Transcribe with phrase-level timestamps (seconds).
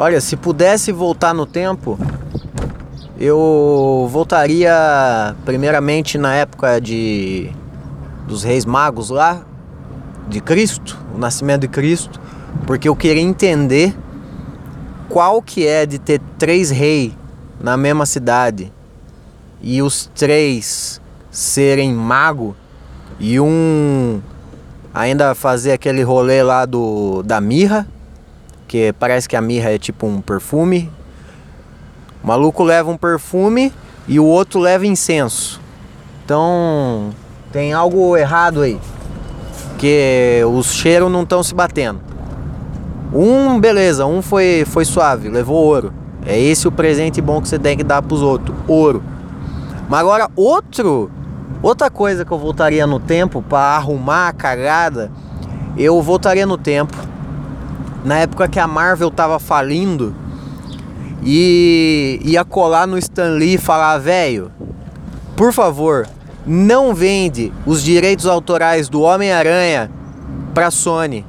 [0.00, 1.98] Olha, se pudesse voltar no tempo,
[3.18, 7.50] eu voltaria primeiramente na época de
[8.24, 9.42] dos reis magos lá,
[10.28, 12.20] de Cristo, o nascimento de Cristo,
[12.64, 13.92] porque eu queria entender
[15.08, 17.12] qual que é de ter três reis
[17.60, 18.72] na mesma cidade
[19.60, 22.54] e os três serem mago
[23.18, 24.20] e um
[24.94, 27.84] ainda fazer aquele rolê lá do da mirra,
[28.68, 30.92] que parece que a mirra é tipo um perfume.
[32.22, 33.72] O maluco leva um perfume
[34.06, 35.60] e o outro leva incenso.
[36.24, 37.10] Então
[37.50, 38.78] tem algo errado aí.
[39.78, 42.00] Que os cheiros não estão se batendo.
[43.12, 45.92] Um, beleza, um foi, foi suave, levou ouro.
[46.26, 49.02] É esse o presente bom que você tem que dar pros outros, ouro.
[49.88, 51.10] Mas agora outro,
[51.62, 55.10] outra coisa que eu voltaria no tempo para arrumar a cagada,
[55.74, 56.94] eu voltaria no tempo
[58.08, 60.16] na época que a Marvel tava falindo
[61.22, 64.50] e ia colar no Stan Lee e falar, velho,
[65.36, 66.08] por favor,
[66.46, 69.90] não vende os direitos autorais do Homem-Aranha
[70.54, 71.26] para Sony.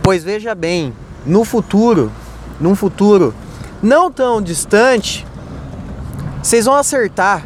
[0.00, 0.94] Pois veja bem,
[1.26, 2.12] no futuro,
[2.60, 3.34] num futuro
[3.82, 5.26] não tão distante,
[6.40, 7.42] vocês vão acertar.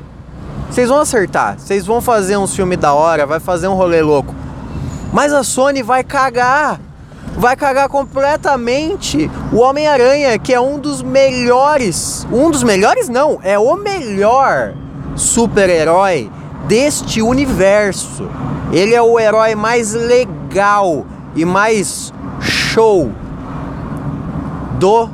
[0.69, 1.58] Vocês vão acertar.
[1.58, 4.34] Vocês vão fazer um filme da hora, vai fazer um rolê louco.
[5.14, 6.79] Mas a Sony vai cagar.
[7.36, 12.27] Vai cagar completamente o Homem-Aranha, que é um dos melhores.
[12.32, 14.74] Um dos melhores não, é o melhor
[15.16, 16.30] super-herói
[16.66, 18.28] deste universo.
[18.72, 23.10] Ele é o herói mais legal e mais show
[24.78, 25.08] do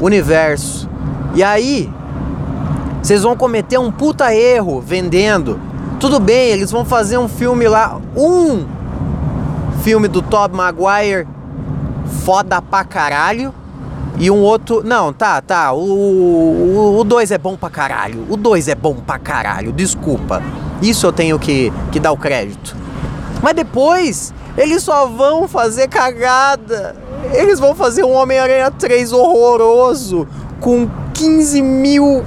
[0.00, 0.88] universo.
[1.34, 1.92] E aí,
[3.02, 5.60] vocês vão cometer um puta erro vendendo.
[5.98, 8.64] Tudo bem, eles vão fazer um filme lá, um
[9.82, 11.26] filme do Tobey Maguire
[12.10, 13.54] foda pra caralho.
[14.18, 14.82] E um outro.
[14.84, 15.72] Não, tá, tá.
[15.72, 18.26] O 2 é bom pra caralho.
[18.28, 19.72] O 2 é bom pra caralho.
[19.72, 20.42] Desculpa.
[20.82, 22.76] Isso eu tenho que, que dar o crédito.
[23.42, 26.94] Mas depois, eles só vão fazer cagada.
[27.32, 30.28] Eles vão fazer um Homem-Aranha 3 horroroso.
[30.60, 32.22] Com 15 mil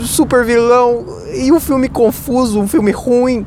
[0.00, 1.04] super vilão.
[1.34, 3.46] E um filme confuso, um filme ruim.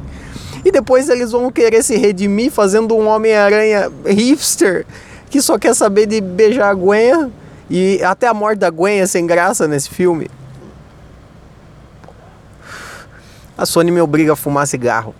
[0.64, 4.86] E depois eles vão querer se redimir fazendo um Homem-Aranha hipster
[5.30, 7.32] que só quer saber de beijar a Gwen
[7.70, 10.30] e até a morte da Gwen é sem graça nesse filme.
[13.58, 15.14] A Sony me obriga a fumar cigarro.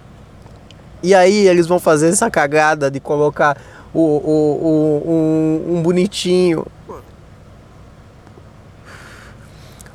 [1.04, 3.58] E aí eles vão fazer essa cagada de colocar
[3.94, 6.66] o, o, o um, um bonitinho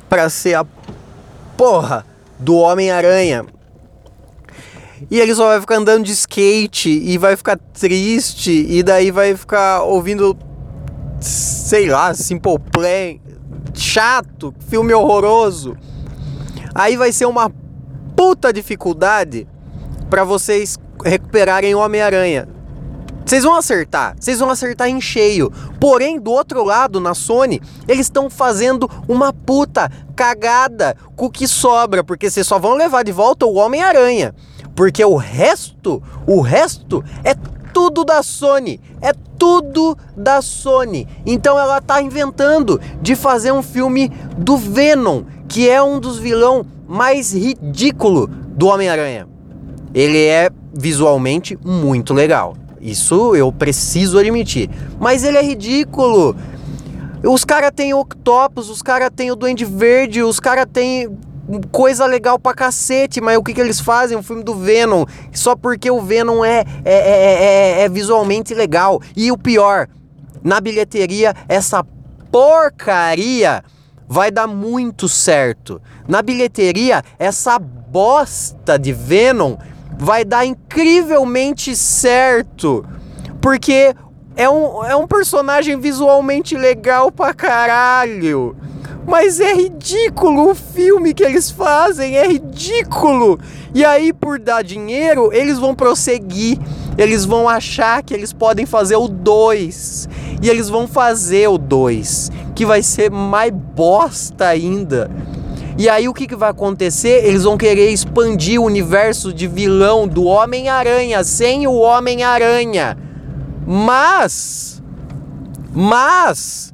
[0.07, 0.65] para ser a
[1.57, 2.05] porra
[2.39, 3.45] do Homem-Aranha.
[5.09, 9.35] E ele só vai ficar andando de skate e vai ficar triste e daí vai
[9.35, 10.37] ficar ouvindo
[11.19, 13.19] sei lá, Simple Plan,
[13.73, 15.75] chato, filme horroroso.
[16.73, 17.51] Aí vai ser uma
[18.15, 19.47] puta dificuldade
[20.09, 22.47] para vocês recuperarem Homem-Aranha.
[23.25, 25.51] Vocês vão acertar, vocês vão acertar em cheio.
[25.79, 31.47] Porém, do outro lado, na Sony, eles estão fazendo uma puta cagada com o que
[31.47, 34.35] sobra, porque vocês só vão levar de volta o Homem-Aranha.
[34.75, 37.33] Porque o resto, o resto é
[37.73, 41.07] tudo da Sony, é tudo da Sony.
[41.25, 46.65] Então ela tá inventando de fazer um filme do Venom, que é um dos vilão
[46.87, 49.27] mais ridículo do Homem-Aranha.
[49.93, 52.55] Ele é visualmente muito legal.
[52.81, 54.69] Isso eu preciso admitir.
[54.99, 56.35] Mas ele é ridículo.
[57.23, 61.09] Os caras têm Octopus, os caras têm o Duende Verde, os caras têm
[61.71, 64.17] coisa legal pra cacete, mas o que, que eles fazem?
[64.17, 69.01] Um filme do Venom, só porque o Venom é, é, é, é, visualmente legal.
[69.15, 69.87] E o pior,
[70.43, 71.85] na bilheteria, essa
[72.31, 73.63] porcaria
[74.07, 75.81] vai dar muito certo.
[76.07, 79.57] Na bilheteria, essa bosta de Venom
[79.97, 82.85] vai dar incrivelmente certo.
[83.41, 83.95] Porque
[84.35, 88.55] é um, é um personagem visualmente legal pra caralho.
[89.07, 93.39] Mas é ridículo o filme que eles fazem, é ridículo.
[93.73, 96.57] E aí, por dar dinheiro, eles vão prosseguir.
[96.97, 100.09] Eles vão achar que eles podem fazer o 2.
[100.41, 105.09] E eles vão fazer o 2, que vai ser mais bosta ainda.
[105.77, 107.25] E aí o que, que vai acontecer?
[107.25, 112.97] Eles vão querer expandir o universo de vilão do Homem-Aranha sem o Homem-Aranha.
[113.67, 114.81] Mas.
[115.73, 116.73] Mas.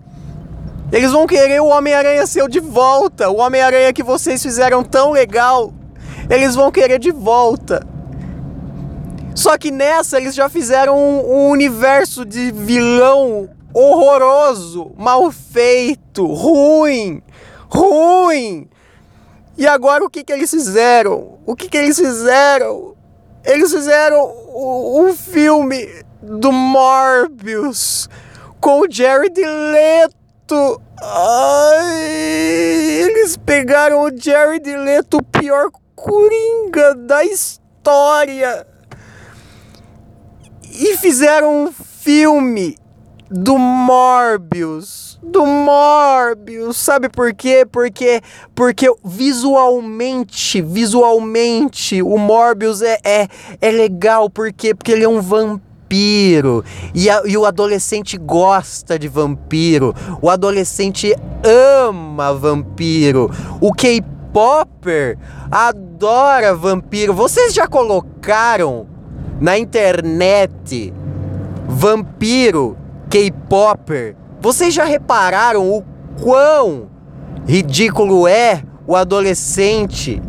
[0.92, 3.30] Eles vão querer o Homem-Aranha seu de volta.
[3.30, 5.74] O Homem-Aranha que vocês fizeram tão legal.
[6.30, 7.86] Eles vão querer de volta.
[9.34, 17.22] Só que nessa eles já fizeram um, um universo de vilão horroroso, mal feito, ruim,
[17.70, 18.70] ruim.
[19.58, 21.40] E agora o que, que eles fizeram?
[21.46, 22.96] O que, que eles fizeram?
[23.44, 24.20] Eles fizeram
[24.54, 25.88] o, filme
[26.22, 28.10] do Morbius
[28.60, 30.21] com o Jared Leto.
[31.02, 32.12] Ai,
[33.04, 38.68] eles pegaram o Jared Leto, o pior coringa da história,
[40.64, 42.78] e fizeram um filme
[43.30, 45.18] do Morbius.
[45.24, 46.78] Do Morbius.
[46.78, 47.66] Sabe por quê?
[47.72, 48.22] Porque,
[48.54, 53.28] porque visualmente, visualmente, o Morbius é, é,
[53.62, 54.30] é legal.
[54.30, 54.76] Por quê?
[54.76, 55.71] Porque ele é um vampiro.
[56.94, 59.94] E, a, e o adolescente gosta de vampiro.
[60.22, 63.30] O adolescente ama vampiro.
[63.60, 65.18] O K-Popper
[65.52, 67.14] adora vampiro.
[67.14, 68.88] Vocês já colocaram
[69.40, 70.94] na internet
[71.68, 72.78] vampiro
[73.10, 75.84] K-Popper, vocês já repararam o
[76.22, 76.88] quão
[77.46, 80.22] ridículo é o adolescente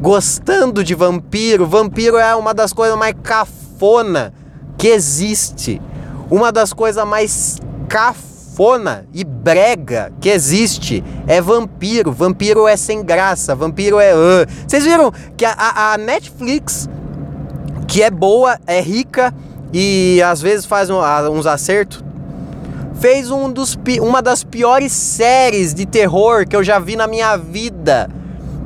[0.00, 1.66] gostando de vampiro?
[1.66, 4.32] Vampiro é uma das coisas mais cafona
[4.82, 5.80] que existe.
[6.28, 12.10] Uma das coisas mais cafona e brega que existe é vampiro.
[12.10, 14.12] Vampiro é sem graça, vampiro é.
[14.12, 14.44] Uh.
[14.66, 16.90] Vocês viram que a, a Netflix,
[17.86, 19.32] que é boa, é rica
[19.72, 20.98] e às vezes faz um,
[21.30, 22.02] uns acertos,
[22.98, 27.36] fez um dos, uma das piores séries de terror que eu já vi na minha
[27.36, 28.10] vida,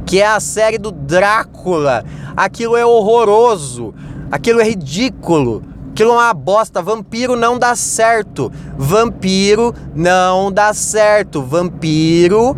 [0.07, 2.07] que é a série do Drácula.
[2.35, 3.93] Aquilo é horroroso,
[4.31, 6.83] aquilo é ridículo, aquilo é uma bosta.
[6.83, 8.53] Vampiro não dá certo.
[8.77, 11.43] Vampiro não dá certo.
[11.43, 12.55] Vampiro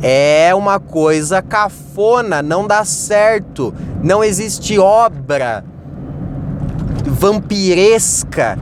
[0.00, 3.74] é uma coisa cafona, não dá certo.
[4.02, 5.62] Não existe obra
[7.04, 8.58] vampiresca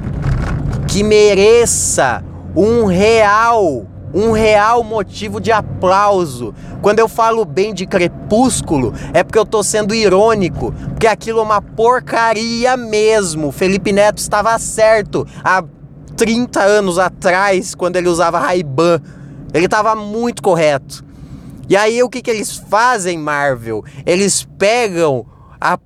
[0.88, 2.25] que mereça
[2.56, 3.87] um real,
[4.17, 6.55] um real motivo de aplauso.
[6.81, 11.43] Quando eu falo bem de Crepúsculo, é porque eu tô sendo irônico, porque aquilo é
[11.43, 13.53] uma porcaria mesmo.
[13.53, 15.63] Felipe Neto estava certo há
[16.17, 19.03] 30 anos atrás, quando ele usava Ray-Ban.
[19.53, 21.05] Ele estava muito correto.
[21.69, 23.85] E aí o que, que eles fazem, Marvel?
[24.07, 25.27] Eles pegam
[25.61, 25.79] a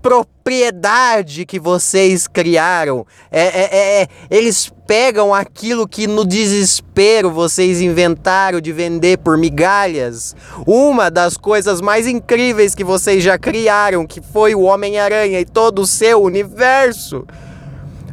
[0.00, 3.06] propriedade que vocês criaram.
[3.30, 9.38] É, é, é, é, eles pegam aquilo que no desespero vocês inventaram de vender por
[9.38, 10.36] migalhas.
[10.66, 15.78] Uma das coisas mais incríveis que vocês já criaram, que foi o Homem-Aranha e todo
[15.80, 17.26] o seu universo.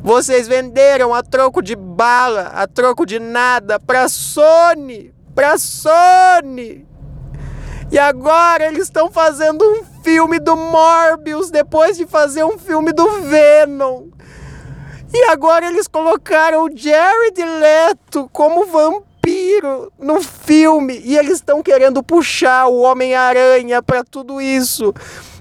[0.01, 5.13] Vocês venderam a troco de bala, a troco de nada, pra Sony.
[5.35, 6.87] Pra Sony.
[7.91, 13.05] E agora eles estão fazendo um filme do Morbius depois de fazer um filme do
[13.23, 14.03] Venom.
[15.13, 22.03] E agora eles colocaram o Jared Leto como vampiro no filme e eles estão querendo
[22.03, 24.93] puxar o Homem-Aranha para tudo isso.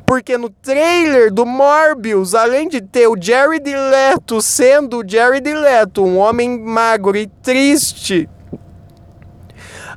[0.07, 6.03] Porque no trailer do Morbius, além de ter o Jared Leto sendo o Jared Leto,
[6.03, 8.27] um homem magro e triste,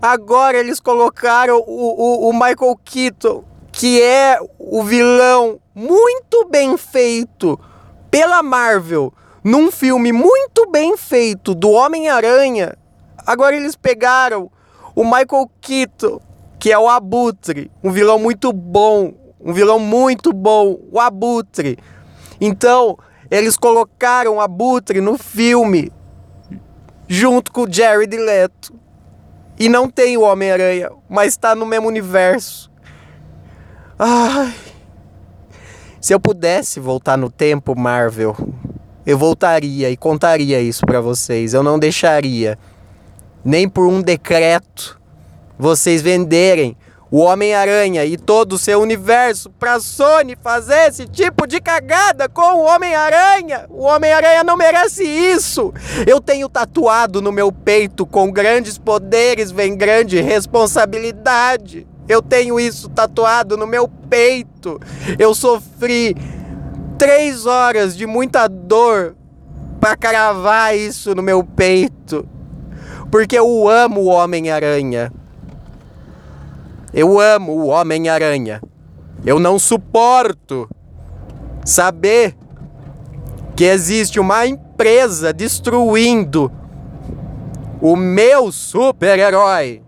[0.02, 7.60] agora eles colocaram o, o, o Michael Keaton que é o vilão muito bem feito
[8.10, 12.78] pela Marvel num filme muito bem feito do Homem-Aranha.
[13.26, 14.52] Agora eles pegaram
[14.96, 16.20] o Michael Keaton,
[16.60, 21.78] que é o Abutre, um vilão muito bom, um vilão muito bom, o Abutre.
[22.40, 22.98] Então,
[23.30, 25.92] eles colocaram o Abutre no filme
[27.08, 28.74] junto com o Jared Leto.
[29.60, 32.72] E não tem o Homem-Aranha, mas está no mesmo universo.
[34.00, 34.54] Ai.
[36.00, 38.36] Se eu pudesse voltar no tempo, Marvel,
[39.06, 41.54] eu voltaria e contaria isso para vocês.
[41.54, 42.58] Eu não deixaria
[43.44, 45.00] nem por um decreto
[45.58, 46.76] vocês venderem
[47.12, 52.56] o Homem-Aranha e todo o seu universo pra Sony fazer esse tipo de cagada com
[52.56, 53.66] o Homem-Aranha.
[53.70, 55.74] O Homem-Aranha não merece isso.
[56.08, 61.86] Eu tenho tatuado no meu peito: com grandes poderes vem grande responsabilidade.
[62.08, 64.80] Eu tenho isso tatuado no meu peito.
[65.20, 66.16] Eu sofri
[67.02, 69.16] três horas de muita dor
[69.80, 72.30] para cravar isso no meu peito.
[73.10, 75.12] Porque eu amo o Homem-Aranha.
[76.94, 78.62] Eu amo o Homem-Aranha.
[79.26, 80.70] Eu não suporto
[81.66, 82.38] saber
[83.56, 86.52] que existe uma empresa destruindo
[87.82, 89.82] o meu super-herói.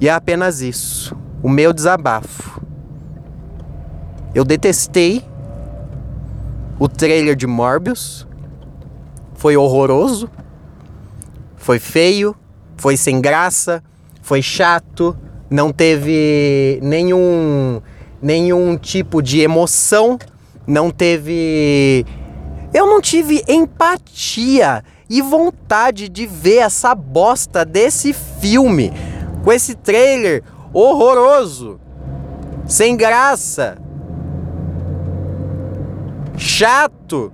[0.00, 1.14] E é apenas isso.
[1.42, 2.69] O meu desabafo.
[4.34, 5.24] Eu detestei
[6.78, 8.26] o trailer de Morbius.
[9.34, 10.30] foi horroroso,
[11.56, 12.36] foi feio,
[12.76, 13.82] foi sem graça,
[14.22, 15.16] foi chato,
[15.50, 17.80] não teve nenhum
[18.22, 20.18] nenhum tipo de emoção,
[20.66, 22.04] não teve
[22.72, 28.92] eu não tive empatia e vontade de ver essa bosta desse filme.
[29.42, 31.80] Com esse trailer horroroso,
[32.66, 33.78] sem graça,
[36.40, 37.32] chato.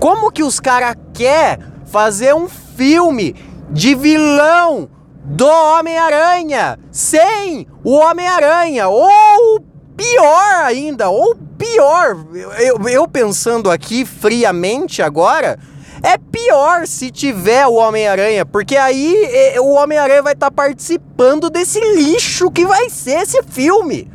[0.00, 3.34] Como que os caras quer fazer um filme
[3.70, 4.88] de vilão
[5.24, 8.88] do Homem-Aranha sem o Homem-Aranha?
[8.88, 9.60] Ou
[9.96, 12.16] pior ainda, ou pior,
[12.58, 15.58] eu, eu pensando aqui friamente agora,
[16.02, 19.14] é pior se tiver o Homem-Aranha, porque aí
[19.58, 24.10] o Homem-Aranha vai estar tá participando desse lixo que vai ser esse filme.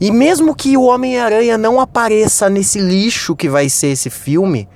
[0.00, 4.68] E mesmo que o Homem-Aranha não apareça nesse lixo que vai ser esse filme,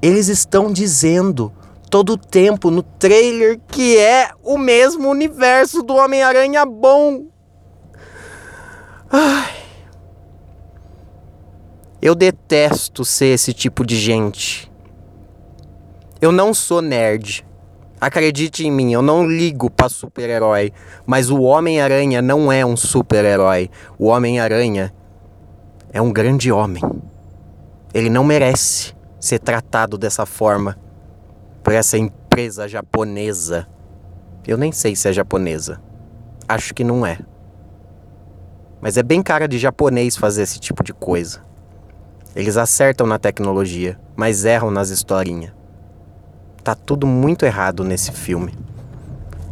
[0.00, 1.52] eles estão dizendo
[1.90, 7.26] todo o tempo no trailer que é o mesmo universo do Homem-Aranha bom.
[9.10, 9.54] Ai.
[12.02, 14.70] Eu detesto ser esse tipo de gente.
[16.20, 17.46] Eu não sou nerd.
[18.04, 20.74] Acredite em mim, eu não ligo para super-herói,
[21.06, 23.70] mas o Homem-Aranha não é um super-herói.
[23.98, 24.92] O Homem-Aranha
[25.90, 26.82] é um grande homem.
[27.94, 30.78] Ele não merece ser tratado dessa forma
[31.62, 33.66] por essa empresa japonesa.
[34.46, 35.80] Eu nem sei se é japonesa.
[36.46, 37.18] Acho que não é.
[38.82, 41.42] Mas é bem cara de japonês fazer esse tipo de coisa.
[42.36, 45.63] Eles acertam na tecnologia, mas erram nas historinhas.
[46.64, 48.54] Tá tudo muito errado nesse filme.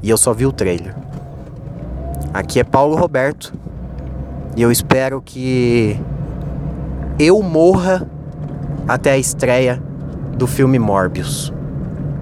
[0.03, 0.95] E eu só vi o trailer.
[2.33, 3.53] Aqui é Paulo Roberto.
[4.57, 6.01] E eu espero que
[7.19, 8.09] eu morra
[8.89, 9.79] até a estreia
[10.39, 11.53] do filme Morbius.